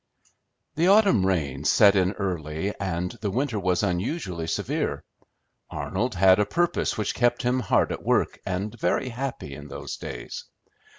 The 0.73 0.87
autumn 0.87 1.27
rains 1.27 1.69
set 1.69 1.95
in 1.95 2.13
early, 2.13 2.73
and 2.79 3.11
the 3.21 3.29
winter 3.29 3.59
was 3.59 3.83
unusually 3.83 4.47
severe. 4.47 5.03
Arnold 5.69 6.15
had 6.15 6.39
a 6.39 6.45
purpose 6.47 6.97
which 6.97 7.13
kept 7.13 7.43
him 7.43 7.59
hard 7.59 7.91
at 7.91 8.01
work 8.01 8.39
and 8.43 8.73
very 8.79 9.09
happy 9.09 9.53
in 9.53 9.67
those 9.67 9.97
days. 9.97 10.45